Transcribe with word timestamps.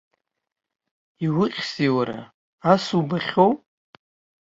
Иухьзеи 1.25 1.91
уара, 1.95 2.19
ас 2.71 2.85
убахьоу? 2.99 3.51